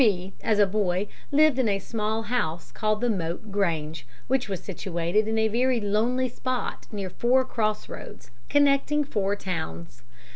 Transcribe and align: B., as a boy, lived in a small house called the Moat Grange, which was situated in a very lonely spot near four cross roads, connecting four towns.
B., 0.03 0.33
as 0.41 0.57
a 0.57 0.65
boy, 0.65 1.07
lived 1.31 1.59
in 1.59 1.69
a 1.69 1.77
small 1.77 2.23
house 2.23 2.71
called 2.71 3.01
the 3.01 3.09
Moat 3.11 3.51
Grange, 3.51 4.07
which 4.25 4.49
was 4.49 4.63
situated 4.63 5.27
in 5.27 5.37
a 5.37 5.47
very 5.47 5.79
lonely 5.79 6.27
spot 6.27 6.87
near 6.91 7.11
four 7.11 7.45
cross 7.45 7.87
roads, 7.87 8.31
connecting 8.49 9.03
four 9.03 9.35
towns. 9.35 10.01